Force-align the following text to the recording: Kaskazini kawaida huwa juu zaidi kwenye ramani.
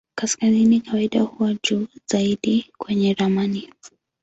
Kaskazini 0.15 0.79
kawaida 0.79 1.21
huwa 1.21 1.53
juu 1.63 1.87
zaidi 2.05 2.71
kwenye 2.77 3.13
ramani. 3.13 3.69